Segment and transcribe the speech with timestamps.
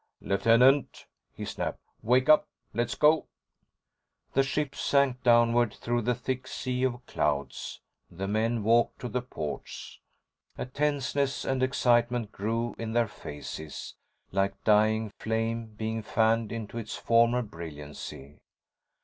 [0.19, 1.77] "Lieutenant!" he snapped.
[2.01, 2.47] "Wake up.
[2.73, 3.27] Let's go!"
[4.33, 7.81] The ship sank downward through the thick sea of clouds.
[8.09, 9.99] The men walked to the ports.
[10.57, 13.93] A tenseness, an excitement grew in their faces,
[14.31, 18.39] like dying flame being fanned into its former brilliancy.